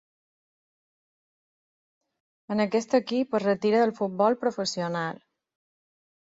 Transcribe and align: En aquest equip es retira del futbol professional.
En 2.55 2.63
aquest 2.65 2.97
equip 2.99 3.37
es 3.41 3.45
retira 3.45 3.83
del 3.85 3.95
futbol 4.01 4.39
professional. 4.47 5.23